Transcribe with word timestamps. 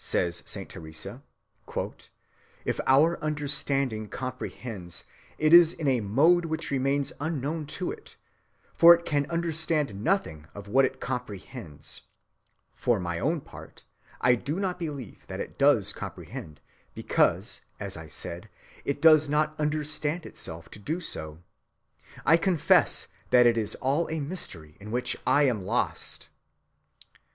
"If 2.65 2.79
our 2.87 3.19
understanding 3.23 4.07
comprehends," 4.09 4.95
says 4.95 4.99
Saint 4.99 5.07
Teresa, 5.07 5.07
"it 5.37 5.53
is 5.53 5.73
in 5.73 5.87
a 5.87 5.99
mode 6.01 6.45
which 6.45 6.71
remains 6.71 7.13
unknown 7.19 7.67
to 7.67 7.91
it, 7.91 8.15
and 8.81 8.93
it 8.95 9.05
can 9.05 9.29
understand 9.29 10.03
nothing 10.03 10.47
of 10.55 10.67
what 10.67 10.85
it 10.85 10.99
comprehends. 10.99 12.01
For 12.73 12.99
my 12.99 13.19
own 13.19 13.41
part, 13.41 13.83
I 14.19 14.33
do 14.33 14.59
not 14.59 14.79
believe 14.79 15.27
that 15.27 15.39
it 15.39 15.59
does 15.59 15.93
comprehend, 15.93 16.61
because, 16.95 17.61
as 17.79 17.95
I 17.95 18.07
said, 18.07 18.49
it 18.83 19.03
does 19.03 19.29
not 19.29 19.53
understand 19.59 20.25
itself 20.25 20.67
to 20.71 20.79
do 20.79 20.99
so. 20.99 21.43
I 22.25 22.37
confess 22.37 23.07
that 23.29 23.45
it 23.45 23.55
is 23.55 23.75
all 23.75 24.09
a 24.09 24.19
mystery 24.19 24.77
in 24.79 24.89
which 24.89 25.15
I 25.27 25.43
am 25.43 25.61
lost." 25.63 26.29